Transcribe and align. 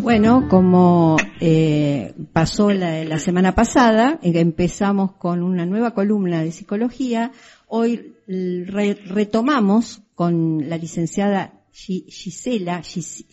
Bueno, 0.00 0.48
como 0.48 1.18
eh, 1.40 2.14
pasó 2.32 2.70
la, 2.70 3.04
la, 3.04 3.18
semana 3.18 3.54
pasada, 3.54 4.18
eh, 4.22 4.32
empezamos 4.36 5.12
con 5.12 5.42
una 5.42 5.66
nueva 5.66 5.92
columna 5.92 6.42
de 6.42 6.52
psicología, 6.52 7.32
hoy 7.66 8.14
re, 8.26 8.94
retomamos 9.04 10.00
con 10.14 10.70
la 10.70 10.78
licenciada 10.78 11.52
Gisela 11.72 12.82
Gigi 12.82 13.26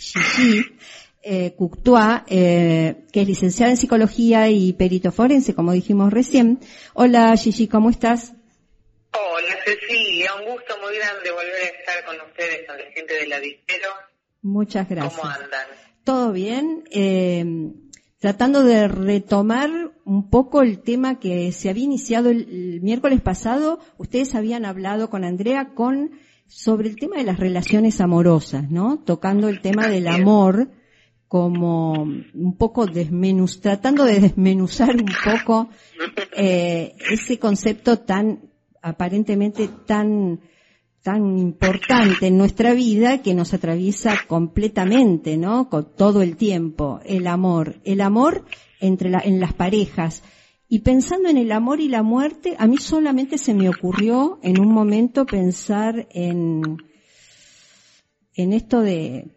eh, 1.24 1.54
Couctois, 1.58 2.24
eh, 2.28 3.06
que 3.14 3.22
es 3.22 3.28
licenciada 3.28 3.72
en 3.72 3.78
psicología 3.78 4.50
y 4.50 4.74
perito 4.74 5.14
forense, 5.14 5.56
como 5.56 5.72
dijimos 5.72 6.12
recién. 6.12 6.60
Hola 6.94 7.36
Gigi, 7.38 7.70
¿cómo 7.70 7.90
estás? 7.90 8.34
Hola 9.14 9.56
Cecilia, 9.64 10.36
un 10.36 10.52
gusto 10.52 10.78
muy 10.82 10.98
grande 10.98 11.32
volver 11.32 11.64
a 11.64 11.80
estar 11.80 12.06
con 12.06 12.16
ustedes, 12.28 12.68
con 12.68 12.78
la 12.78 12.92
gente 12.92 13.14
del 13.14 13.32
Avistero. 13.32 13.90
Muchas 14.42 14.88
gracias. 14.90 15.16
¿Cómo 15.18 15.32
andan? 15.32 15.87
Todo 16.08 16.32
bien. 16.32 16.86
Eh, 16.90 17.74
tratando 18.20 18.64
de 18.64 18.88
retomar 18.88 19.70
un 20.06 20.30
poco 20.30 20.62
el 20.62 20.80
tema 20.80 21.20
que 21.20 21.52
se 21.52 21.70
había 21.70 21.84
iniciado 21.84 22.30
el, 22.30 22.48
el, 22.50 22.82
miércoles 22.82 23.20
pasado, 23.20 23.80
ustedes 23.98 24.34
habían 24.34 24.64
hablado 24.64 25.10
con 25.10 25.26
Andrea 25.26 25.74
con 25.76 26.12
sobre 26.48 26.88
el 26.88 26.96
tema 26.96 27.18
de 27.18 27.26
las 27.26 27.42
relaciones 27.42 28.00
amorosas, 28.00 28.72
¿no? 28.72 29.00
Tocando 29.00 29.50
el 29.50 29.60
tema 29.60 29.90
del 29.90 30.08
amor 30.08 30.72
como 31.28 31.92
un 32.04 32.56
poco 32.58 32.86
desmenuz, 32.86 33.60
tratando 33.60 34.06
de 34.06 34.22
desmenuzar 34.22 34.96
un 34.96 35.12
poco 35.26 35.68
eh, 36.38 36.96
ese 37.12 37.38
concepto 37.38 38.00
tan 38.00 38.50
aparentemente 38.82 39.68
tan 39.86 40.40
tan 41.08 41.38
importante 41.38 42.28
en 42.28 42.38
nuestra 42.38 42.74
vida 42.74 43.22
que 43.22 43.34
nos 43.34 43.54
atraviesa 43.54 44.14
completamente, 44.28 45.38
¿no? 45.38 45.70
Con 45.70 45.96
todo 45.96 46.22
el 46.22 46.36
tiempo, 46.36 47.00
el 47.06 47.28
amor, 47.28 47.80
el 47.86 48.02
amor 48.02 48.44
entre 48.82 49.10
la, 49.10 49.20
en 49.20 49.40
las 49.40 49.54
parejas. 49.54 50.22
Y 50.68 50.80
pensando 50.80 51.30
en 51.30 51.38
el 51.38 51.54
amor 51.54 51.80
y 51.80 51.88
la 51.88 52.04
muerte, 52.04 52.58
a 52.60 52.68
mí 52.68 52.76
solamente 52.76 53.38
se 53.38 53.54
me 53.54 53.70
ocurrió 53.70 54.38
en 54.44 54.60
un 54.60 54.70
momento 54.70 55.26
pensar 55.26 56.10
en 56.12 56.78
en 58.36 58.52
esto 58.52 58.82
de 58.82 59.30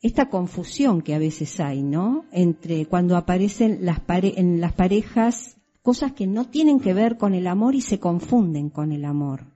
esta 0.00 0.28
confusión 0.28 1.02
que 1.02 1.14
a 1.14 1.20
veces 1.20 1.60
hay, 1.60 1.84
¿no? 1.84 2.24
Entre 2.32 2.86
cuando 2.86 3.16
aparecen 3.16 3.86
las 3.86 4.00
pare 4.00 4.34
en 4.38 4.60
las 4.60 4.72
parejas 4.72 5.56
cosas 5.82 6.14
que 6.14 6.26
no 6.26 6.48
tienen 6.48 6.80
que 6.80 6.94
ver 6.94 7.16
con 7.16 7.32
el 7.32 7.46
amor 7.46 7.76
y 7.76 7.80
se 7.80 8.00
confunden 8.00 8.70
con 8.70 8.90
el 8.90 9.04
amor. 9.04 9.46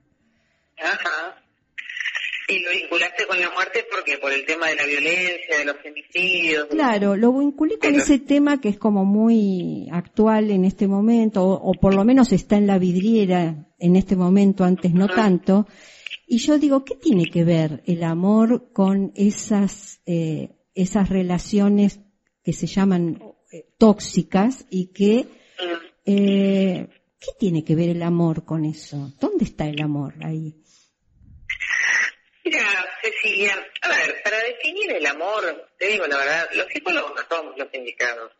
Ajá. 0.77 1.36
Y 2.49 2.59
lo 2.59 2.71
vinculaste 2.71 3.27
con 3.27 3.39
la 3.41 3.49
muerte 3.51 3.85
porque 3.91 4.17
por 4.19 4.31
el 4.31 4.45
tema 4.45 4.67
de 4.67 4.75
la 4.75 4.85
violencia, 4.85 5.57
de 5.59 5.65
los 5.65 5.77
femicidios. 5.77 6.67
Claro, 6.67 7.17
lo 7.17 7.33
vinculé 7.33 7.77
con 7.77 7.93
ese 7.93 8.19
tema 8.19 8.61
que 8.61 8.69
es 8.69 8.77
como 8.77 9.03
muy 9.03 9.89
actual 9.91 10.51
en 10.51 10.63
este 10.63 10.87
momento, 10.87 11.43
o, 11.43 11.53
o, 11.53 11.73
por 11.73 11.93
lo 11.93 12.05
menos 12.05 12.31
está 12.31 12.55
en 12.55 12.67
la 12.67 12.79
vidriera 12.79 13.67
en 13.79 13.95
este 13.97 14.15
momento, 14.15 14.63
antes 14.63 14.93
no 14.93 15.07
tanto. 15.07 15.67
Y 16.25 16.39
yo 16.39 16.59
digo, 16.59 16.83
¿qué 16.83 16.95
tiene 16.95 17.25
que 17.25 17.45
ver 17.45 17.81
el 17.85 18.03
amor 18.03 18.71
con 18.73 19.13
esas, 19.15 20.01
eh, 20.05 20.57
esas 20.75 21.07
relaciones 21.07 22.01
que 22.43 22.51
se 22.51 22.67
llaman 22.67 23.21
eh, 23.51 23.65
tóxicas 23.77 24.65
y 24.69 24.87
que, 24.87 25.25
eh, 26.05 26.87
¿qué 27.17 27.31
tiene 27.39 27.63
que 27.63 27.75
ver 27.75 27.89
el 27.89 28.03
amor 28.03 28.43
con 28.43 28.65
eso? 28.65 29.13
¿Dónde 29.21 29.45
está 29.45 29.67
el 29.69 29.81
amor 29.81 30.15
ahí? 30.21 30.63
A 33.81 33.89
ver, 33.89 34.23
para 34.23 34.37
definir 34.39 34.91
el 34.91 35.05
amor, 35.05 35.69
te 35.77 35.87
digo 35.87 36.07
la 36.07 36.17
verdad, 36.17 36.49
los 36.53 36.67
psicólogos 36.67 37.13
no 37.13 37.27
somos 37.29 37.57
los 37.57 37.67
indicados. 37.73 38.31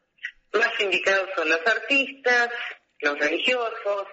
Más 0.53 0.79
indicados 0.79 1.29
son 1.35 1.49
los 1.49 1.59
artistas, 1.65 2.49
los 2.99 3.19
religiosos. 3.19 4.07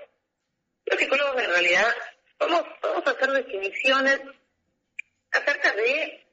Los 0.86 0.98
psicólogos 0.98 1.42
en 1.42 1.50
realidad 1.50 1.94
vamos 2.38 2.64
a 3.06 3.10
hacer 3.10 3.30
definiciones 3.30 4.20
acerca 5.30 5.72
de 5.72 6.26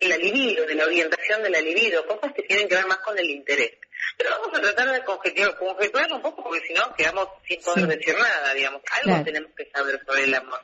la 0.00 0.16
libido, 0.16 0.64
de 0.64 0.74
la 0.74 0.84
orientación 0.84 1.42
de 1.42 1.50
la 1.50 1.60
libido, 1.60 2.06
cosas 2.06 2.32
que 2.34 2.42
tienen 2.42 2.68
que 2.68 2.76
ver 2.76 2.86
más 2.86 2.98
con 2.98 3.18
el 3.18 3.30
interés. 3.30 3.72
Pero 4.16 4.30
vamos 4.30 4.58
a 4.58 4.60
tratar 4.60 4.92
de 4.92 5.04
conjeturar, 5.04 6.12
un 6.12 6.22
poco 6.22 6.42
porque 6.42 6.66
si 6.66 6.74
no 6.74 6.94
quedamos 6.94 7.28
sin 7.46 7.60
poder 7.62 7.90
sí. 7.90 7.96
decir 7.98 8.14
nada, 8.16 8.54
digamos. 8.54 8.82
Algo 8.90 9.04
claro. 9.04 9.24
tenemos 9.24 9.50
que 9.56 9.70
saber 9.70 10.00
sobre 10.06 10.24
el 10.24 10.34
amor. 10.34 10.60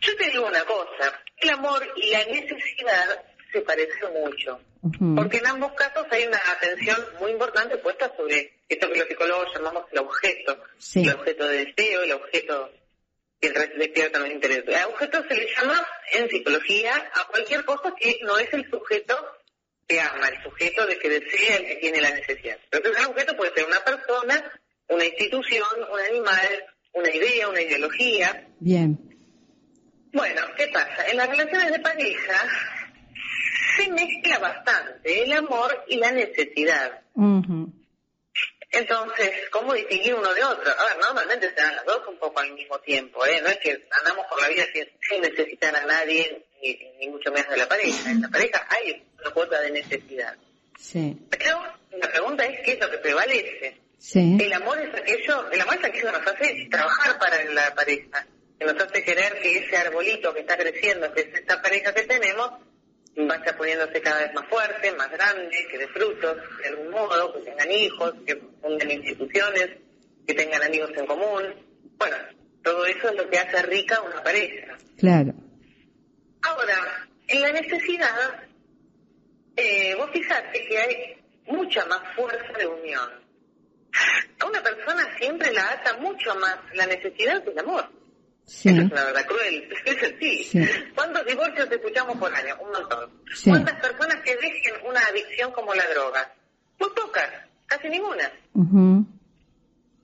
Yo 0.00 0.16
te 0.16 0.30
digo 0.30 0.46
una 0.46 0.64
cosa, 0.64 1.22
el 1.38 1.50
amor 1.50 1.86
y 1.96 2.10
la 2.10 2.24
necesidad 2.24 3.24
se 3.52 3.60
parecen 3.62 4.12
mucho. 4.12 4.60
Uh 4.82 4.90
-huh. 4.90 5.16
Porque 5.16 5.38
en 5.38 5.46
ambos 5.46 5.72
casos 5.72 6.06
hay 6.10 6.26
una 6.26 6.40
atención 6.52 7.04
muy 7.20 7.32
importante 7.32 7.76
puesta 7.78 8.12
sobre 8.16 8.60
esto 8.68 8.90
que 8.90 8.98
los 8.98 9.08
psicólogos 9.08 9.52
llamamos 9.54 9.84
el 9.92 9.98
objeto. 9.98 10.62
Sí. 10.78 11.02
El 11.02 11.14
objeto 11.14 11.48
de 11.48 11.64
deseo, 11.64 12.02
el 12.02 12.12
objeto 12.12 12.70
que 13.40 13.50
despierta 13.50 14.12
también 14.12 14.36
interés. 14.36 14.64
A 14.76 14.88
objeto 14.88 15.22
se 15.28 15.34
le 15.34 15.46
llama 15.54 15.86
en 16.12 16.28
psicología 16.28 17.10
a 17.14 17.26
cualquier 17.28 17.64
cosa 17.64 17.94
que 17.98 18.18
no 18.22 18.38
es 18.38 18.52
el 18.52 18.68
sujeto 18.70 19.35
que 19.86 20.00
ama, 20.00 20.28
el 20.28 20.42
sujeto 20.42 20.86
de 20.86 20.98
que 20.98 21.08
desea, 21.08 21.56
el 21.56 21.66
que 21.66 21.76
tiene 21.76 22.00
la 22.00 22.10
necesidad. 22.10 22.58
Entonces 22.70 23.02
el 23.02 23.10
objeto 23.10 23.36
puede 23.36 23.54
ser 23.54 23.66
una 23.66 23.80
persona, 23.84 24.60
una 24.88 25.04
institución, 25.04 25.68
un 25.92 26.00
animal, 26.00 26.66
una 26.92 27.10
idea, 27.10 27.48
una 27.48 27.62
ideología. 27.62 28.48
Bien. 28.58 28.98
Bueno, 30.12 30.42
¿qué 30.56 30.68
pasa? 30.68 31.06
En 31.08 31.16
las 31.16 31.28
relaciones 31.28 31.72
de 31.72 31.80
pareja 31.80 32.48
se 33.76 33.88
mezcla 33.90 34.38
bastante 34.38 35.22
el 35.22 35.32
amor 35.32 35.84
y 35.88 35.98
la 35.98 36.10
necesidad. 36.10 37.02
Uh 37.14 37.40
-huh. 37.42 37.72
Entonces, 38.70 39.30
¿cómo 39.50 39.72
distinguir 39.74 40.14
uno 40.14 40.34
de 40.34 40.44
otro? 40.44 40.70
A 40.78 40.84
ver, 40.84 40.98
normalmente 40.98 41.48
se 41.48 41.54
dan 41.54 41.76
las 41.76 41.84
dos 41.84 42.06
un 42.08 42.18
poco 42.18 42.40
al 42.40 42.52
mismo 42.52 42.78
tiempo, 42.80 43.24
¿eh? 43.24 43.40
No 43.42 43.48
es 43.48 43.56
que 43.58 43.86
andamos 43.90 44.26
por 44.26 44.40
la 44.40 44.48
vida 44.48 44.64
sin, 44.72 44.86
sin 45.08 45.22
necesitar 45.22 45.74
a 45.76 45.86
nadie, 45.86 46.44
ni, 46.62 46.78
ni, 46.98 47.08
mucho 47.08 47.30
menos 47.30 47.50
de 47.50 47.56
la 47.56 47.68
pareja. 47.68 48.10
En 48.10 48.22
la 48.22 48.28
pareja 48.28 48.66
hay 48.68 49.02
una 49.20 49.30
cuota 49.30 49.60
de 49.60 49.70
necesidad. 49.70 50.36
Sí. 50.78 51.16
Pero 51.30 51.60
la 51.92 52.10
pregunta 52.10 52.44
es, 52.44 52.60
¿qué 52.64 52.72
es 52.72 52.80
lo 52.80 52.90
que 52.90 52.98
prevalece? 52.98 53.76
Sí. 53.98 54.36
El 54.40 54.52
amor 54.52 54.78
es 54.78 54.94
aquello, 54.94 55.50
el 55.50 55.60
amor 55.60 55.74
es 55.74 55.84
aquello 55.84 56.12
que 56.12 56.18
nos 56.18 56.26
hace 56.26 56.68
trabajar 56.70 57.18
para 57.18 57.44
la 57.44 57.74
pareja, 57.74 58.26
que 58.58 58.64
nos 58.64 58.82
hace 58.82 59.02
querer 59.02 59.40
que 59.40 59.58
ese 59.58 59.76
arbolito 59.76 60.32
que 60.34 60.40
está 60.40 60.56
creciendo, 60.56 61.12
que 61.12 61.22
es 61.22 61.34
esta 61.34 61.60
pareja 61.62 61.92
que 61.92 62.02
tenemos, 62.02 62.50
vaya 63.16 63.56
poniéndose 63.56 64.00
cada 64.00 64.20
vez 64.20 64.34
más 64.34 64.46
fuerte, 64.48 64.92
más 64.92 65.10
grande, 65.10 65.66
que 65.70 65.78
dé 65.78 65.88
frutos 65.88 66.36
de 66.62 66.68
algún 66.68 66.90
modo, 66.90 67.32
que 67.32 67.50
tengan 67.50 67.72
hijos, 67.72 68.14
que 68.26 68.36
fundan 68.60 68.90
instituciones, 68.90 69.70
que 70.26 70.34
tengan 70.34 70.62
amigos 70.62 70.90
en 70.94 71.06
común. 71.06 71.42
Bueno, 71.98 72.16
todo 72.62 72.84
eso 72.84 73.08
es 73.08 73.16
lo 73.16 73.30
que 73.30 73.38
hace 73.38 73.62
rica 73.62 74.02
una 74.02 74.22
pareja. 74.22 74.76
Claro. 74.98 75.34
Ahora, 76.46 77.08
en 77.26 77.42
la 77.42 77.52
necesidad, 77.52 78.44
eh, 79.56 79.94
vos 79.96 80.10
fijate 80.12 80.66
que 80.68 80.78
hay 80.78 81.24
mucha 81.46 81.84
más 81.86 82.00
fuerza 82.14 82.52
de 82.58 82.66
unión. 82.66 83.10
A 84.38 84.46
una 84.46 84.62
persona 84.62 85.04
siempre 85.18 85.52
la 85.52 85.70
ata 85.70 85.96
mucho 85.96 86.34
más 86.36 86.56
la 86.74 86.86
necesidad 86.86 87.42
que 87.42 87.50
el 87.50 87.58
amor. 87.58 87.90
Sí. 88.44 88.68
Esa 88.68 88.82
es 88.82 88.90
la 88.92 89.04
verdad 89.06 89.26
cruel, 89.26 89.68
es 89.84 90.02
así. 90.02 90.44
Sí. 90.44 90.60
¿Cuántos 90.94 91.26
divorcios 91.26 91.68
escuchamos 91.68 92.16
por 92.16 92.32
año? 92.32 92.56
Un 92.60 92.70
montón. 92.70 93.10
Sí. 93.34 93.50
¿Cuántas 93.50 93.80
personas 93.80 94.22
que 94.24 94.36
dejen 94.36 94.74
una 94.84 95.00
adicción 95.00 95.50
como 95.52 95.74
la 95.74 95.88
droga? 95.88 96.32
Muy 96.78 96.90
pocas, 96.90 97.28
casi 97.66 97.88
ninguna. 97.88 98.30
Uh 98.52 98.62
-huh. 98.62 99.06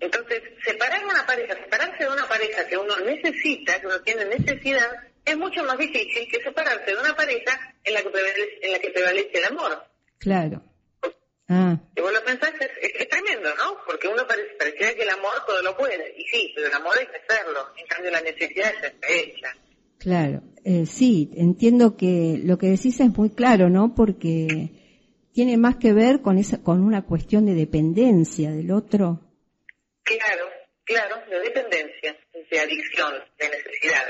Entonces, 0.00 0.42
separar 0.64 1.04
una 1.04 1.25
pareja, 1.25 1.54
separarse 1.54 2.02
de 2.02 2.10
una 2.10 2.26
pareja 2.26 2.66
que 2.66 2.76
uno 2.76 2.97
necesita, 3.00 3.81
que 3.81 3.86
uno 3.86 4.00
tiene 4.00 4.25
necesidad, 4.25 4.91
es 5.25 5.37
mucho 5.37 5.62
más 5.64 5.79
difícil 5.79 6.29
que 6.31 6.41
separarse 6.43 6.91
de 6.91 7.00
una 7.00 7.14
pareja 7.14 7.75
en 7.85 7.94
la 7.94 8.02
que 8.02 8.11
prevalece, 8.11 8.58
en 8.62 8.73
la 8.73 8.79
que 8.79 8.91
prevalece 8.91 9.38
el 9.38 9.44
amor. 9.44 9.85
Claro. 10.19 10.62
Ah. 11.49 11.79
Y 11.96 12.00
vos 12.00 12.12
lo 12.12 12.25
pensás, 12.25 12.52
es, 12.61 12.70
es, 12.81 13.00
es, 13.00 13.08
tremendo, 13.08 13.50
¿no? 13.56 13.79
Porque 13.87 14.08
uno 14.08 14.26
parece, 14.26 14.55
pareciera 14.58 14.94
que 14.94 15.02
el 15.02 15.11
amor 15.11 15.32
todo 15.46 15.62
lo 15.62 15.76
puede. 15.76 16.14
Y 16.17 16.25
sí, 16.25 16.52
pero 16.55 16.69
el 16.69 16.75
amor 16.75 16.96
hay 16.99 17.06
que 17.06 17.17
hacerlo. 17.17 17.67
En 17.76 17.87
cambio, 17.87 18.11
la 18.11 18.20
necesidad 18.20 18.73
está 18.75 19.08
hecha. 19.08 19.56
Claro. 19.99 20.43
Eh, 20.64 20.87
sí, 20.87 21.31
entiendo 21.37 21.96
que 21.96 22.41
lo 22.43 22.56
que 22.58 22.69
decís 22.69 23.00
es 23.00 23.11
muy 23.11 23.31
claro, 23.31 23.69
¿no? 23.69 23.94
Porque 23.94 24.70
tiene 25.32 25.56
más 25.56 25.76
que 25.76 25.93
ver 25.93 26.23
con 26.23 26.38
esa, 26.38 26.62
con 26.62 26.82
una 26.82 27.02
cuestión 27.02 27.46
de 27.46 27.55
dependencia 27.55 28.50
del 28.50 28.70
otro. 28.70 29.20
Claro, 30.05 30.46
claro, 30.85 31.17
de 31.29 31.41
dependencia, 31.41 32.17
de 32.50 32.61
adicción, 32.61 33.12
de 33.38 33.49
necesidad. 33.49 34.06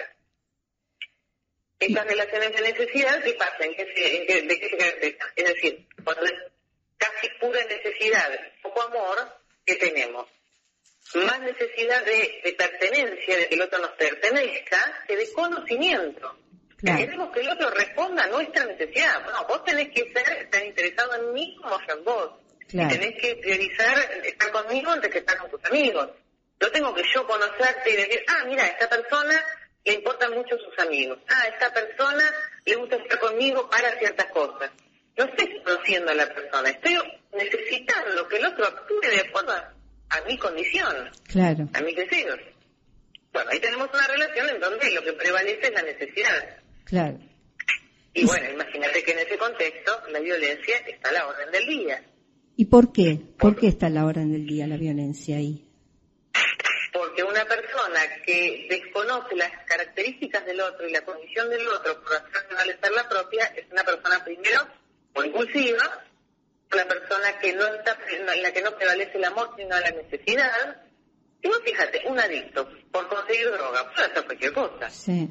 Estas 1.82 2.06
relaciones 2.06 2.52
de 2.52 2.60
necesidad, 2.60 3.22
¿qué 3.24 3.32
pasa? 3.32 3.56
¿En 3.60 3.74
qué 3.74 3.92
se, 3.92 4.16
en 4.16 4.26
qué, 4.26 4.42
¿De 4.42 4.60
qué 4.60 4.68
se 4.68 4.76
caracterizan? 4.76 5.28
Es 5.34 5.44
decir, 5.44 5.86
cuando 6.04 6.24
es 6.26 6.32
casi 6.96 7.28
pura 7.40 7.58
necesidad, 7.64 8.30
poco 8.62 8.82
amor, 8.82 9.18
que 9.66 9.74
tenemos? 9.74 10.28
Más 11.14 11.40
necesidad 11.40 12.04
de, 12.04 12.40
de, 12.44 12.52
pertenencia, 12.52 13.36
de 13.36 13.48
que 13.48 13.54
el 13.56 13.62
otro 13.62 13.80
nos 13.80 13.90
pertenezca, 13.92 15.04
que 15.08 15.16
de 15.16 15.32
conocimiento. 15.32 16.38
Queremos 16.80 17.32
que 17.32 17.40
el 17.40 17.48
otro 17.48 17.70
responda 17.70 18.24
a 18.24 18.28
nuestra 18.28 18.64
necesidad. 18.64 19.24
Bueno, 19.24 19.44
vos 19.48 19.64
tenés 19.64 19.88
que 19.90 20.12
ser, 20.12 20.38
estar 20.38 20.64
interesado 20.64 21.14
en 21.16 21.32
mí 21.32 21.56
como 21.60 21.80
yo 21.80 21.94
en 21.94 22.04
vos. 22.04 22.30
Y 22.68 22.76
tenés 22.76 23.20
que 23.20 23.36
priorizar 23.36 24.20
estar 24.24 24.52
conmigo 24.52 24.92
antes 24.92 25.10
que 25.10 25.18
estar 25.18 25.36
con 25.38 25.50
tus 25.50 25.64
amigos. 25.64 26.10
No 26.60 26.70
tengo 26.70 26.94
que 26.94 27.02
yo 27.12 27.26
conocerte 27.26 27.90
y 27.90 27.96
decir, 27.96 28.24
ah, 28.28 28.44
mira, 28.46 28.66
esta 28.66 28.88
persona 28.88 29.44
le 29.84 29.94
importan 29.94 30.34
mucho 30.34 30.56
sus 30.58 30.78
amigos. 30.78 31.18
Ah, 31.28 31.48
esta 31.52 31.72
persona 31.72 32.24
le 32.64 32.74
gusta 32.76 32.96
estar 32.96 33.18
conmigo 33.18 33.68
para 33.68 33.98
ciertas 33.98 34.26
cosas. 34.26 34.70
No 35.16 35.24
estoy 35.24 35.62
conociendo 35.62 36.10
a 36.10 36.14
la 36.14 36.26
persona, 36.32 36.70
estoy 36.70 36.98
necesitando 37.32 38.28
que 38.28 38.36
el 38.36 38.46
otro 38.46 38.66
actúe 38.66 39.00
de 39.00 39.20
acuerdo 39.28 39.52
a 39.52 40.20
mi 40.26 40.38
condición, 40.38 41.10
claro. 41.28 41.68
a 41.74 41.80
mis 41.80 41.96
deseos. 41.96 42.40
Bueno, 43.32 43.50
ahí 43.50 43.60
tenemos 43.60 43.88
una 43.92 44.06
relación 44.06 44.48
en 44.48 44.60
donde 44.60 44.90
lo 44.90 45.02
que 45.02 45.12
prevalece 45.14 45.66
es 45.66 45.72
la 45.72 45.82
necesidad. 45.82 46.56
Claro. 46.84 47.18
Y 48.14 48.26
bueno, 48.26 48.50
imagínate 48.50 49.02
que 49.02 49.12
en 49.12 49.20
ese 49.20 49.38
contexto 49.38 50.02
la 50.10 50.20
violencia 50.20 50.76
está 50.86 51.08
a 51.08 51.12
la 51.12 51.26
orden 51.26 51.50
del 51.50 51.66
día. 51.66 52.04
¿Y 52.56 52.66
por 52.66 52.92
qué? 52.92 53.18
¿Por 53.38 53.56
qué 53.56 53.68
está 53.68 53.86
a 53.86 53.90
la 53.90 54.04
orden 54.04 54.32
del 54.32 54.46
día 54.46 54.66
la 54.66 54.76
violencia 54.76 55.38
ahí? 55.38 55.66
Porque 57.02 57.24
una 57.24 57.44
persona 57.46 58.00
que 58.24 58.68
desconoce 58.70 59.34
las 59.34 59.50
características 59.66 60.46
del 60.46 60.60
otro 60.60 60.86
y 60.86 60.92
la 60.92 61.04
condición 61.04 61.50
del 61.50 61.66
otro 61.66 62.00
por 62.00 62.14
hacer 62.14 62.46
prevalecer 62.46 62.92
la 62.92 63.08
propia 63.08 63.44
es 63.56 63.66
una 63.72 63.82
persona 63.82 64.22
primero 64.22 64.68
o 65.12 65.24
impulsiva, 65.24 66.04
una 66.72 66.84
persona 66.84 67.38
que 67.40 67.54
no 67.54 67.66
está 67.66 67.98
en 68.08 68.42
la 68.42 68.52
que 68.52 68.62
no 68.62 68.76
prevalece 68.76 69.18
el 69.18 69.24
amor 69.24 69.50
sino 69.56 69.80
la 69.80 69.90
necesidad. 69.90 70.80
Y 71.42 71.48
vos 71.48 71.60
fíjate, 71.64 72.02
un 72.06 72.20
adicto 72.20 72.68
por 72.92 73.08
conseguir 73.08 73.50
droga 73.50 73.92
puede 73.92 74.06
hacer 74.06 74.24
cualquier 74.24 74.52
cosa. 74.52 74.88
Sí. 74.88 75.28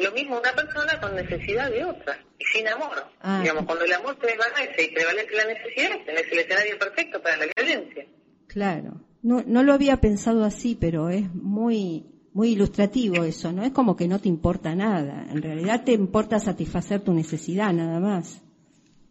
lo 0.00 0.12
mismo 0.12 0.38
una 0.38 0.54
persona 0.54 0.98
con 0.98 1.14
necesidad 1.14 1.70
de 1.70 1.84
otra 1.84 2.18
y 2.38 2.44
sin 2.46 2.66
amor. 2.68 3.06
Ah. 3.20 3.40
Digamos, 3.42 3.66
cuando 3.66 3.84
el 3.84 3.92
amor 3.92 4.16
prevalece 4.16 4.82
y 4.82 4.94
prevalece 4.94 5.36
la 5.36 5.44
necesidad, 5.44 6.04
tenés 6.06 6.32
el 6.32 6.38
escenario 6.38 6.78
perfecto 6.78 7.20
para 7.20 7.36
la 7.36 7.46
violencia. 7.54 8.06
Claro. 8.48 9.11
No, 9.22 9.42
no 9.46 9.62
lo 9.62 9.72
había 9.72 10.00
pensado 10.00 10.44
así, 10.44 10.76
pero 10.78 11.08
es 11.08 11.32
muy 11.34 12.06
muy 12.34 12.52
ilustrativo 12.52 13.24
eso, 13.24 13.52
¿no? 13.52 13.62
Es 13.62 13.72
como 13.72 13.96
que 13.96 14.08
no 14.08 14.18
te 14.18 14.28
importa 14.28 14.74
nada. 14.74 15.26
En 15.30 15.42
realidad 15.42 15.84
te 15.84 15.92
importa 15.92 16.40
satisfacer 16.40 17.00
tu 17.00 17.12
necesidad, 17.12 17.72
nada 17.72 18.00
más. 18.00 18.40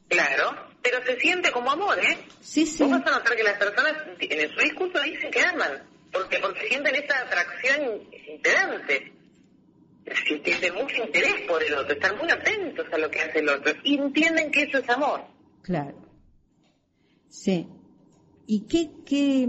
Claro, 0.07 0.55
pero 0.81 0.97
se 1.05 1.19
siente 1.19 1.51
como 1.51 1.71
amor, 1.71 1.97
¿eh? 1.99 2.17
Sí, 2.41 2.65
sí. 2.65 2.83
Vos 2.83 2.91
vas 2.91 3.07
a 3.07 3.17
notar 3.17 3.35
que 3.35 3.43
las 3.43 3.57
personas 3.57 3.93
en 4.19 4.49
su 4.49 4.59
discurso 4.59 5.01
dicen 5.03 5.31
que 5.31 5.39
aman, 5.41 5.83
porque 6.11 6.39
porque 6.39 6.67
sienten 6.67 6.95
esa 6.95 7.19
atracción 7.19 8.01
integrante. 8.33 9.13
Sienten 10.25 10.73
mucho 10.73 10.95
interés 11.05 11.47
por 11.47 11.63
el 11.63 11.75
otro, 11.75 11.93
están 11.93 12.17
muy 12.17 12.29
atentos 12.29 12.87
a 12.91 12.97
lo 12.97 13.09
que 13.09 13.21
hace 13.21 13.39
el 13.39 13.49
otro 13.49 13.71
y 13.83 13.99
entienden 13.99 14.51
que 14.51 14.63
eso 14.63 14.79
es 14.79 14.89
amor. 14.89 15.23
Claro. 15.61 15.95
Sí. 17.29 17.67
¿Y 18.47 18.67
qué, 18.67 18.89
qué, 19.05 19.47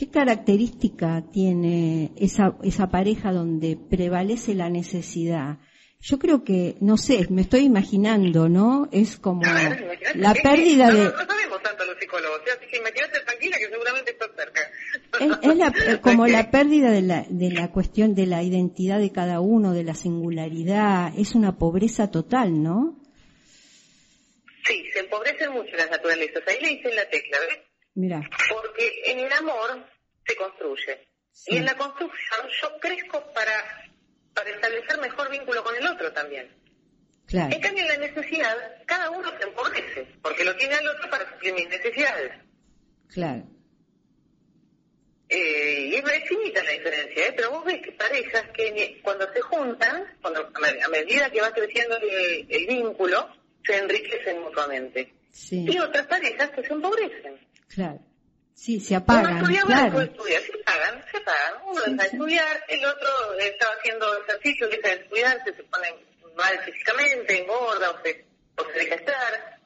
qué 0.00 0.08
característica 0.08 1.22
tiene 1.30 2.12
esa, 2.16 2.56
esa 2.62 2.88
pareja 2.88 3.32
donde 3.32 3.76
prevalece 3.76 4.54
la 4.54 4.70
necesidad? 4.70 5.58
Yo 6.00 6.18
creo 6.18 6.42
que, 6.42 6.76
no 6.80 6.96
sé, 6.96 7.26
me 7.28 7.42
estoy 7.42 7.64
imaginando, 7.64 8.48
¿no? 8.48 8.88
Es 8.92 9.18
como 9.18 9.42
la 10.14 10.32
pérdida 10.32 10.90
de... 10.90 11.04
No, 11.04 11.10
sabemos 11.10 11.62
tanto 11.62 11.84
los 11.84 11.98
psicólogos, 12.00 12.40
así 12.56 12.66
que 12.70 12.78
imagínate 12.78 13.20
tranquila 13.26 13.58
que 13.58 13.68
seguramente 13.68 14.12
está 14.12 14.26
cerca. 14.34 14.60
Es, 15.42 15.56
la, 15.56 16.00
como 16.00 16.26
la 16.26 16.50
pérdida 16.50 16.90
de 16.90 17.02
la, 17.02 17.26
de 17.28 17.50
la 17.50 17.70
cuestión 17.70 18.14
de 18.14 18.24
la 18.24 18.42
identidad 18.42 19.00
de 19.00 19.12
cada 19.12 19.40
uno, 19.40 19.74
de 19.74 19.84
la 19.84 19.94
singularidad, 19.94 21.12
es 21.18 21.34
una 21.34 21.58
pobreza 21.58 22.10
total, 22.10 22.62
¿no? 22.62 22.98
Sí, 24.64 24.82
se 24.94 25.00
empobrecen 25.00 25.52
mucho 25.52 25.76
las 25.76 25.90
naturalezas, 25.90 26.42
ahí 26.48 26.56
le 26.62 26.68
dicen 26.76 26.96
la 26.96 27.06
tecla, 27.10 27.36
¿ves? 27.40 27.69
Mira. 28.00 28.20
Porque 28.48 29.02
en 29.06 29.18
el 29.20 29.32
amor 29.32 29.84
se 30.26 30.36
construye. 30.36 31.08
Y 31.46 31.56
en 31.56 31.64
la 31.64 31.76
construcción 31.76 32.48
yo 32.60 32.78
crezco 32.80 33.32
para 33.32 33.80
para 34.34 34.50
establecer 34.50 35.00
mejor 35.00 35.30
vínculo 35.30 35.62
con 35.62 35.76
el 35.76 35.86
otro 35.86 36.12
también. 36.12 36.48
Claro. 37.26 37.54
En 37.54 37.60
cambio, 37.60 37.82
en 37.82 37.88
la 37.88 38.08
necesidad, 38.08 38.56
cada 38.86 39.10
uno 39.10 39.30
se 39.38 39.44
empobrece, 39.46 40.06
porque 40.22 40.44
lo 40.44 40.56
tiene 40.56 40.74
al 40.74 40.88
otro 40.88 41.10
para 41.10 41.30
suplir 41.30 41.54
mis 41.54 41.68
necesidades. 41.68 42.32
Claro. 43.08 43.44
Eh, 45.28 45.90
y 45.90 45.94
es 45.94 46.20
infinita 46.22 46.64
la 46.64 46.72
diferencia, 46.72 47.28
¿eh? 47.28 47.32
pero 47.36 47.50
vos 47.50 47.64
ves 47.64 47.80
que 47.82 47.92
parejas 47.92 48.46
que 48.52 49.00
cuando 49.00 49.32
se 49.32 49.40
juntan, 49.42 50.18
cuando, 50.20 50.40
a 50.40 50.88
medida 50.88 51.30
que 51.30 51.40
va 51.40 51.52
creciendo 51.52 51.96
el, 51.98 52.66
vínculo, 52.66 53.28
se 53.64 53.76
enriquecen 53.76 54.40
mutuamente. 54.40 55.12
Sí. 55.30 55.66
Y 55.68 55.78
otras 55.78 56.08
parejas 56.08 56.50
que 56.50 56.64
se 56.64 56.72
empobrecen. 56.72 57.38
Claro. 57.74 58.00
Sí, 58.52 58.78
se 58.80 58.94
apagan. 58.94 59.42
Uno 59.42 59.66
claro. 59.66 60.00
estudia, 60.02 60.40
se 60.40 60.58
pagan, 60.58 61.02
se 61.10 61.20
pagan. 61.20 61.62
Uno 61.66 61.80
está 61.86 62.02
a 62.02 62.06
estudiar, 62.06 62.64
el 62.68 62.84
otro 62.84 63.08
está 63.38 63.66
haciendo 63.78 64.06
ejercicio, 64.22 64.68
deja 64.68 64.88
de 64.88 64.94
estudiarse, 64.96 65.54
se 65.56 65.62
pone 65.64 65.86
mal 66.36 66.58
físicamente, 66.64 67.42
engorda 67.42 67.90
o 67.90 68.02
se, 68.02 68.26
o 68.56 68.64
se 68.64 68.78
deja 68.78 68.94
estar. 68.96 69.60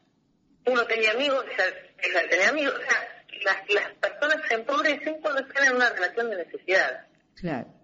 Uno 0.67 0.87
tenía 0.87 1.11
amigos, 1.13 1.45
deja, 1.47 2.21
de 2.23 2.29
tener 2.29 2.49
amigos. 2.49 2.75
O 2.75 2.83
sea, 2.83 3.25
las, 3.45 3.57
las 3.75 3.95
personas 3.95 4.49
se 4.49 4.55
empobrecen 4.55 5.21
cuando 5.21 5.41
están 5.41 5.65
en 5.65 5.77
una 5.77 5.91
relación 5.91 6.31
de 6.31 6.37
necesidad. 6.37 7.07
Claro. 7.35 7.75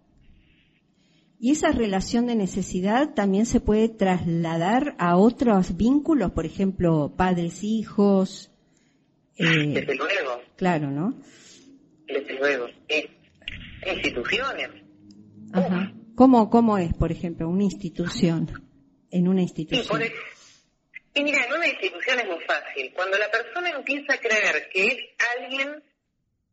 Y 1.40 1.52
esa 1.52 1.72
relación 1.72 2.26
de 2.26 2.34
necesidad 2.34 3.14
también 3.14 3.46
se 3.46 3.60
puede 3.60 3.88
trasladar 3.88 4.94
a 4.98 5.16
otros 5.16 5.76
vínculos, 5.76 6.32
por 6.32 6.44
ejemplo, 6.44 7.14
padres, 7.16 7.64
hijos, 7.64 8.50
eh, 9.40 9.66
Desde 9.68 9.94
luego. 9.94 10.42
Claro, 10.56 10.90
¿no? 10.90 11.14
Desde 12.06 12.34
luego. 12.34 12.68
instituciones. 13.86 14.68
Ajá. 15.52 15.92
¿Cómo, 16.14 16.50
¿Cómo 16.50 16.76
es, 16.76 16.92
por 16.94 17.10
ejemplo, 17.10 17.48
una 17.48 17.64
institución? 17.64 18.50
En 19.10 19.26
una 19.26 19.40
institución. 19.40 20.02
y 21.14 21.24
mira, 21.24 21.44
en 21.46 21.52
una 21.52 21.66
institución 21.66 22.20
es 22.20 22.26
muy 22.26 22.40
fácil. 22.44 22.92
Cuando 22.94 23.16
la 23.18 23.30
persona 23.30 23.70
empieza 23.70 24.14
a 24.14 24.18
creer 24.18 24.68
que 24.72 24.86
es 24.86 24.98
alguien 25.36 25.82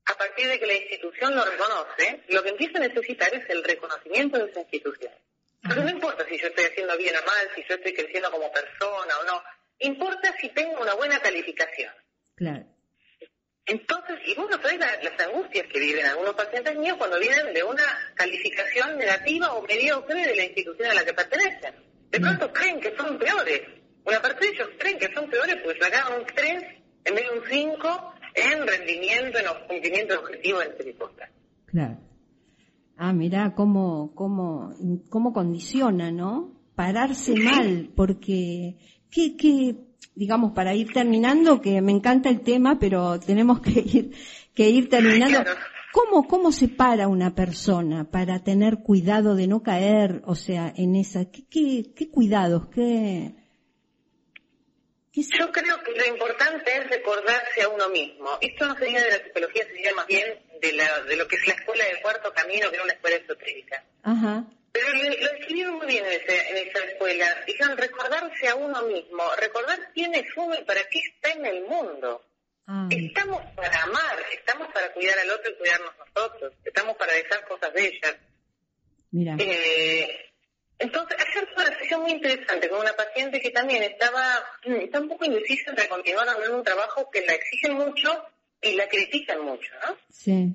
a 0.06 0.14
partir 0.18 0.48
de 0.48 0.58
que 0.58 0.66
la 0.66 0.74
institución 0.74 1.36
lo 1.36 1.44
reconoce, 1.44 2.24
lo 2.30 2.42
que 2.42 2.50
empieza 2.50 2.78
a 2.78 2.88
necesitar 2.88 3.34
es 3.36 3.50
el 3.50 3.64
reconocimiento 3.64 4.38
de 4.38 4.50
esa 4.50 4.62
institución. 4.62 5.12
Pero 5.62 5.84
no 5.84 5.90
importa 5.90 6.26
si 6.30 6.38
yo 6.40 6.48
estoy 6.48 6.66
haciendo 6.66 6.98
bien 6.98 7.16
o 7.16 7.26
mal, 7.26 7.50
si 7.54 7.62
yo 7.68 7.76
estoy 7.76 7.94
creciendo 7.94 8.32
como 8.32 8.50
persona 8.52 9.14
o 9.22 9.26
no. 9.26 9.44
Importa 9.80 10.34
si 10.40 10.50
tengo 10.50 10.82
una 10.82 10.94
buena 10.94 11.20
calificación. 11.20 11.92
Claro. 12.36 12.66
Entonces, 13.68 14.18
y 14.26 14.34
vos 14.36 14.50
no 14.50 14.62
sabés 14.62 14.80
las 14.80 15.28
angustias 15.28 15.68
que 15.68 15.80
viven 15.80 16.06
algunos 16.06 16.34
pacientes 16.36 16.78
míos 16.78 16.96
cuando 16.98 17.20
vienen 17.20 17.54
de 17.54 17.64
una 17.64 17.84
calificación 18.16 18.98
negativa 18.98 19.54
o 19.54 19.62
mediocre 19.68 20.26
de 20.26 20.36
la 20.36 20.46
institución 20.46 20.90
a 20.90 20.94
la 20.94 21.04
que 21.04 21.14
pertenecen. 21.14 21.76
De 22.10 22.20
pronto 22.20 22.48
mm. 22.48 22.52
creen 22.54 22.80
que 22.80 22.96
son 22.96 23.18
peores. 23.18 23.62
Una 24.06 24.22
parte 24.22 24.46
de 24.46 24.54
ellos 24.54 24.70
creen 24.80 24.98
que 24.98 25.14
son 25.14 25.30
peores 25.30 25.58
porque 25.62 25.82
sacaron 25.82 26.22
un 26.22 26.26
3 26.26 26.64
en 27.04 27.16
vez 27.16 27.26
de 27.30 27.40
un 27.40 27.46
5 27.46 28.14
en 28.36 28.68
rendimiento, 28.68 29.40
en 29.40 29.68
cumplimiento 29.68 30.14
de 30.14 30.20
objetivos, 30.20 30.66
en 30.80 30.94
cosas. 30.94 31.30
Claro. 31.66 31.98
Ah, 32.96 33.12
mira 33.14 33.54
cómo, 33.54 34.14
cómo, 34.16 34.74
cómo 35.10 35.34
condiciona, 35.34 36.12
¿no? 36.12 36.54
Pararse 36.76 37.36
mal, 37.36 37.90
porque 37.96 38.78
¿qué, 39.12 39.36
qué, 39.36 39.76
digamos, 40.16 40.54
para 40.54 40.74
ir 40.74 40.92
terminando, 40.92 41.62
que 41.62 41.82
me 41.82 41.92
encanta 41.92 42.30
el 42.30 42.42
tema, 42.42 42.80
pero 42.80 43.20
tenemos 43.20 43.62
que 43.62 43.80
ir, 43.80 44.12
que 44.54 44.70
ir 44.70 44.90
terminando. 44.90 45.44
¿Cómo, 45.92 46.28
¿Cómo 46.28 46.52
se 46.52 46.68
para 46.68 47.08
una 47.08 47.34
persona 47.34 48.10
para 48.12 48.44
tener 48.44 48.80
cuidado 48.84 49.36
de 49.36 49.48
no 49.48 49.64
caer, 49.64 50.22
o 50.26 50.36
sea, 50.36 50.72
en 50.76 50.96
esa, 50.96 51.26
qué, 51.26 51.46
qué, 51.50 51.94
qué 51.96 52.10
cuidados, 52.10 52.68
qué, 52.68 53.34
Yo 55.14 55.52
creo 55.52 55.82
que 55.84 55.92
lo 55.94 56.06
importante 56.06 56.78
es 56.78 56.90
recordarse 56.90 57.64
a 57.64 57.70
uno 57.70 57.90
mismo. 57.90 58.30
Esto 58.42 58.68
no 58.68 58.78
sería 58.78 59.02
de 59.02 59.10
la 59.10 59.24
psicología, 59.24 59.66
sería 59.66 59.96
más 59.96 60.06
bien 60.08 60.28
de, 60.62 60.74
la, 60.74 61.02
de 61.04 61.16
lo 61.16 61.28
que 61.28 61.38
es 61.38 61.48
la 61.48 61.54
escuela 61.54 61.86
del 61.86 62.02
cuarto 62.02 62.32
camino, 62.34 62.70
que 62.70 62.76
era 62.76 62.84
una 62.84 62.94
escuela 62.94 63.16
esotérica. 63.16 63.84
Ajá. 64.04 64.46
Pero 64.78 64.94
lo, 64.94 65.32
escribieron 65.32 65.76
muy 65.78 65.88
bien 65.88 66.06
en, 66.06 66.68
esa 66.68 66.84
escuela. 66.86 67.44
Dijeron 67.48 67.78
recordarse 67.78 68.48
a 68.48 68.56
uno 68.56 68.84
mismo, 68.84 69.24
recordar 69.40 69.92
quién 69.94 70.14
es 70.14 70.26
uno 70.36 70.56
y 70.56 70.64
para 70.64 70.82
qué 70.90 71.00
está 71.00 71.32
en 71.32 71.46
el 71.46 71.64
mundo. 71.64 72.24
Estamos 72.90 73.42
para 73.56 73.84
amar, 73.84 74.18
estamos 74.34 74.68
para 74.74 74.92
cuidar 74.92 75.18
al 75.20 75.32
otro 75.32 75.50
y 75.50 75.56
cuidarnos 75.56 75.94
nosotros, 75.98 76.54
estamos 76.66 76.98
para 76.98 77.14
dejar 77.14 77.48
cosas 77.48 77.72
bellas. 77.72 78.18
Mira. 79.12 79.38
Eh, 79.40 80.28
entonces, 80.78 81.18
ayer 81.18 81.48
fue 81.54 81.64
una 81.64 81.80
sesión 81.80 82.02
muy 82.02 82.12
interesante 82.12 82.70
con 82.70 82.82
una 82.82 82.94
paciente 82.94 83.40
que 83.40 83.52
también 83.52 83.84
estaba, 83.84 84.44
mm, 84.66 84.76
está 84.76 85.00
un 85.00 85.08
poco 85.08 85.24
indecisa 85.24 85.70
entre 85.70 85.88
continuar 85.88 86.28
haciendo 86.28 86.58
un 86.58 86.64
trabajo 86.64 87.10
que 87.10 87.26
la 87.26 87.34
exigen 87.34 87.76
mucho 87.76 88.26
y 88.62 88.74
la 88.74 88.90
critican 88.90 89.46
mucho, 89.46 89.72
¿no? 89.88 89.98
Sí. 90.10 90.54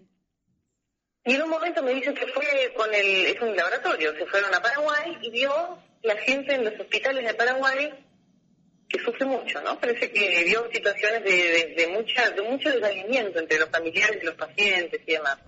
Y 1.24 1.34
en 1.34 1.42
un 1.42 1.50
momento 1.50 1.82
me 1.82 1.94
dice 1.94 2.12
que 2.14 2.26
fue 2.28 2.72
con 2.76 2.92
el, 2.92 3.26
es 3.26 3.40
un 3.40 3.54
laboratorio, 3.54 4.12
se 4.16 4.26
fueron 4.26 4.52
a 4.54 4.60
Paraguay 4.60 5.18
y 5.22 5.30
vio 5.30 5.78
la 6.02 6.16
gente 6.16 6.54
en 6.54 6.64
los 6.64 6.78
hospitales 6.80 7.24
de 7.24 7.34
Paraguay 7.34 7.92
que 8.88 8.98
sufre 8.98 9.24
mucho, 9.24 9.60
¿no? 9.62 9.78
Parece 9.80 10.10
que 10.10 10.44
vio 10.44 10.68
situaciones 10.70 11.24
de, 11.24 11.74
de, 11.76 11.86
mucha, 11.88 12.30
de 12.30 12.42
mucho 12.42 12.68
desalineamiento 12.70 13.38
entre 13.38 13.58
los 13.58 13.70
familiares 13.70 14.18
y 14.20 14.26
los 14.26 14.34
pacientes 14.34 15.00
y 15.06 15.12
demás. 15.12 15.38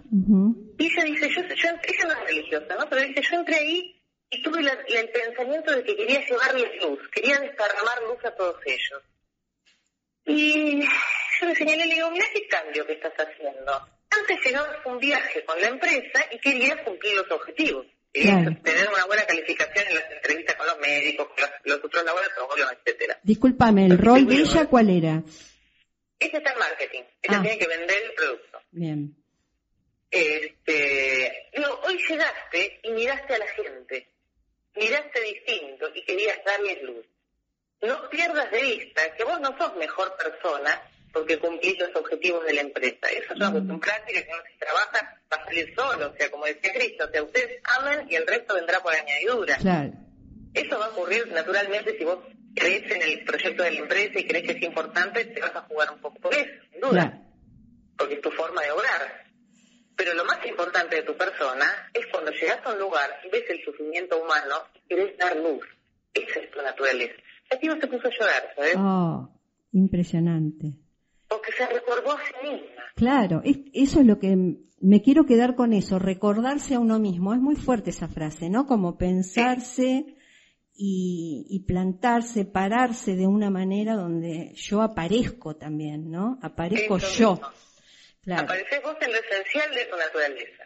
Y 0.79 0.87
ella 0.87 1.05
dice, 1.05 1.29
yo, 1.29 1.43
yo, 1.43 1.69
ella 1.69 2.05
no 2.07 2.13
es 2.13 2.29
religiosa, 2.29 2.75
¿no? 2.77 2.89
Pero 2.89 3.03
dice, 3.03 3.21
yo 3.21 3.37
entré 3.37 3.57
ahí 3.57 4.03
y 4.31 4.43
tuve 4.43 4.61
el 4.61 5.09
pensamiento 5.11 5.75
de 5.75 5.85
que 5.85 5.97
quería 5.97 6.25
llevarles 6.25 6.83
luz, 6.83 7.01
quería 7.13 7.39
desparramar 7.39 8.03
luz 8.03 8.25
a 8.25 8.35
todos 8.35 8.57
ellos. 8.65 9.03
Y 10.27 10.81
yo 10.83 11.47
le 11.47 11.55
señalé, 11.55 11.87
le 11.87 11.95
digo, 11.95 12.11
mira 12.11 12.27
qué 12.33 12.47
cambio 12.49 12.87
que 12.87 12.95
estás 12.95 13.13
haciendo. 13.15 13.94
Antes 14.27 14.43
llegabas 14.43 14.77
un 14.87 14.99
viaje 14.99 15.45
con 15.45 15.61
la 15.61 15.69
empresa 15.69 16.25
y 16.31 16.39
querías 16.39 16.81
cumplir 16.81 17.15
los 17.15 17.31
objetivos. 17.31 17.87
Tener 18.11 18.89
una 18.89 19.05
buena 19.05 19.27
calificación 19.27 19.87
en 19.87 19.97
las 19.97 20.11
entrevistas 20.13 20.57
con 20.57 20.67
los 20.67 20.79
médicos, 20.79 21.29
con 21.29 21.51
los, 21.65 21.85
otros 21.85 22.05
laboratorios, 22.05 22.73
etcétera. 22.73 23.21
Discúlpame, 23.23 23.85
¿el 23.85 23.99
rol 23.99 24.27
de 24.27 24.37
ella 24.37 24.67
cuál 24.67 24.89
era? 24.89 25.23
Ella 26.19 26.39
está 26.39 26.53
en 26.53 26.59
marketing. 26.59 27.03
Ella 27.21 27.39
ah. 27.39 27.43
tiene 27.43 27.59
que 27.59 27.67
vender 27.67 28.03
el 28.03 28.13
producto. 28.15 28.61
Bien. 28.71 29.15
Este, 30.11 31.51
digo, 31.55 31.81
hoy 31.85 31.99
llegaste 32.09 32.81
y 32.83 32.91
miraste 32.93 33.35
a 33.35 33.39
la 33.39 33.49
gente. 33.49 34.09
Miraste 34.75 35.21
distinto 35.21 35.87
y 35.95 36.03
querías 36.03 36.39
darles 36.47 36.83
luz. 36.83 37.07
No 37.83 38.09
pierdas 38.09 38.51
de 38.51 38.63
vista 38.63 39.15
que 39.17 39.25
vos 39.25 39.39
no 39.41 39.55
sos 39.59 39.77
mejor 39.77 40.17
persona 40.17 40.81
porque 41.15 41.39
cumplís 41.39 41.79
los 41.79 41.95
objetivos 41.95 42.45
de 42.45 42.55
la 42.55 42.61
empresa. 42.63 43.07
Eso 43.09 43.33
es 43.33 43.37
una 43.37 43.53
cuestión 43.53 43.81
práctica 43.81 44.21
que 44.21 44.31
no 44.31 44.43
se 44.43 44.59
trabaja 44.59 45.21
va 45.33 45.37
a 45.37 45.45
salir 45.45 45.75
solo, 45.75 46.11
o 46.11 46.17
sea, 46.17 46.31
como 46.31 46.45
decía 46.45 46.73
Cristo, 46.75 47.05
o 47.07 47.11
sea, 47.11 47.23
ustedes 47.23 47.63
amen 47.79 48.07
y 48.11 48.17
el 48.17 48.27
resto 48.27 48.55
vendrá 48.55 48.81
por 48.83 48.93
añadidura. 48.93 49.57
Claro. 49.57 49.93
Eso 50.53 50.79
va 50.79 50.87
a 50.87 50.89
ocurrir 50.89 51.29
naturalmente 51.29 51.97
si 51.97 52.05
vos 52.05 52.19
crees 52.55 52.91
en 52.91 53.03
el 53.03 53.25
proyecto 53.25 53.63
de 53.63 53.71
la 53.71 53.79
empresa 53.79 54.19
y 54.19 54.27
crees 54.27 54.45
que 54.45 54.53
es 54.59 54.63
importante, 54.63 55.25
te 55.25 55.41
vas 55.41 55.55
a 55.55 55.63
jugar 55.63 55.93
un 55.93 56.01
poco 56.01 56.19
por 56.19 56.35
eso, 56.35 56.51
sin 56.73 56.81
duda. 56.81 57.23
Porque 57.97 58.15
es 58.15 58.21
tu 58.21 58.31
forma 58.33 58.63
de 58.63 58.73
obrar. 58.73 59.25
Pero 59.97 60.15
lo 60.15 60.25
más 60.25 60.45
importante 60.45 60.97
de 60.97 61.03
tu 61.03 61.17
persona 61.17 61.91
es 61.95 62.07
cuando 62.09 62.33
llegas 62.33 62.59
a 62.65 62.73
un 62.73 62.81
lugar 62.81 63.09
y 63.25 63.31
ves 63.31 63.45
el 63.49 63.65
sufrimiento 63.65 64.21
humano 64.21 64.57
y 64.75 64.81
querés 64.89 65.17
dar 65.17 65.37
luz. 65.37 65.65
Esa 66.13 66.41
es 66.41 66.51
tu 66.51 66.61
naturaleza. 66.61 67.15
Aquí 67.51 67.69
no 67.69 67.81
se 67.81 67.87
puso 67.87 68.09
a 68.09 68.11
llorar, 68.11 68.53
¿sabes? 68.57 68.75
Oh, 68.77 69.31
impresionante 69.73 70.84
porque 71.35 71.53
se 71.53 71.67
recordó 71.67 72.13
a 72.13 72.19
sí 72.19 72.47
misma. 72.47 72.83
Claro, 72.95 73.43
eso 73.45 74.01
es 74.01 74.07
lo 74.07 74.19
que 74.19 74.37
me 74.81 75.03
quiero 75.03 75.27
quedar 75.27 75.57
con 75.57 75.73
eso, 75.73 75.99
recordarse 75.99 76.75
a 76.75 76.81
uno 76.81 76.99
mismo. 76.99 77.35
Es 77.35 77.41
muy 77.41 77.57
fuerte 77.57 77.91
esa 77.91 78.09
frase, 78.09 78.49
¿no? 78.51 78.67
Como 78.67 78.97
pensarse 78.97 80.17
y, 80.77 81.65
plantarse, 81.67 82.45
pararse 82.45 83.17
de 83.17 83.27
una 83.27 83.51
manera 83.51 83.95
donde 83.95 84.53
yo 84.55 84.83
aparezco 84.83 85.57
también, 85.57 86.11
¿no? 86.11 86.39
Aparezco 86.43 86.99
yo. 86.99 87.41
Claro. 88.23 88.45
Apareces 88.45 88.83
vos 88.83 88.97
en 89.01 89.13
lo 89.13 89.19
esencial 89.19 89.75
de 89.75 89.85
tu 89.87 89.97
naturaleza. 89.97 90.65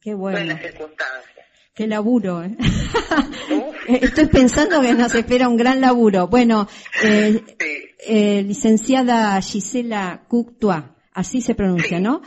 Qué 0.00 0.14
bueno. 0.14 0.38
en 0.38 0.48
las 0.48 0.60
circunstancias. 0.60 1.41
Qué 1.74 1.86
laburo, 1.86 2.42
¿eh? 2.42 2.54
Estoy 3.88 4.26
pensando 4.26 4.82
que 4.82 4.92
nos 4.92 5.14
espera 5.14 5.48
un 5.48 5.56
gran 5.56 5.80
laburo. 5.80 6.28
Bueno, 6.28 6.68
eh, 7.02 7.42
eh, 8.06 8.42
licenciada 8.42 9.40
Gisela 9.40 10.24
Cuctua, 10.28 10.96
así 11.12 11.40
se 11.40 11.54
pronuncia, 11.54 11.98
¿no? 11.98 12.20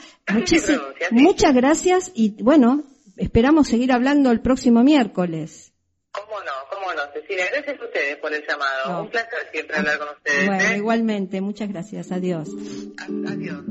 Muchas 1.11 1.53
gracias 1.53 2.11
y 2.15 2.41
bueno, 2.41 2.83
esperamos 3.17 3.67
seguir 3.67 3.91
hablando 3.91 4.31
el 4.31 4.41
próximo 4.41 4.83
miércoles. 4.83 5.73
¿Cómo 6.11 6.39
no? 6.39 6.51
¿Cómo 6.71 6.93
no? 6.93 7.01
Cecilia, 7.13 7.45
gracias 7.51 7.79
a 7.79 7.85
ustedes 7.85 8.17
por 8.17 8.33
el 8.33 8.43
llamado. 8.47 9.03
Un 9.03 9.09
placer 9.09 9.49
siempre 9.51 9.77
hablar 9.77 9.99
con 9.99 10.07
ustedes. 10.09 10.47
Bueno, 10.47 10.75
igualmente, 10.75 11.41
muchas 11.41 11.69
gracias. 11.69 12.11
Adiós. 12.11 12.49
Adiós. 13.27 13.63